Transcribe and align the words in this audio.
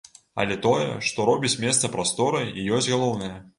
Але 0.43 0.55
тое, 0.63 0.87
што 1.09 1.27
робіць 1.29 1.59
месца 1.67 1.93
прасторай, 1.99 2.51
і 2.59 2.67
ёсць 2.79 2.93
галоўнае. 2.97 3.33